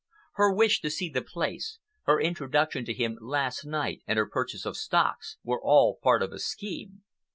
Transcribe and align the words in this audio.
Her 0.33 0.51
wish 0.51 0.81
to 0.81 0.89
see 0.89 1.09
the 1.09 1.21
place, 1.21 1.77
her 2.05 2.19
introduction 2.19 2.85
to 2.85 2.93
him 2.95 3.19
last 3.21 3.65
night 3.67 4.01
and 4.07 4.17
her 4.17 4.25
purchase 4.27 4.65
of 4.65 4.75
stocks, 4.75 5.37
were 5.43 5.61
all 5.61 5.99
part 6.01 6.23
of 6.23 6.31
a 6.31 6.39
scheme. 6.39 7.03